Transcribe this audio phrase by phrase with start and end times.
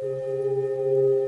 [0.00, 1.27] うん。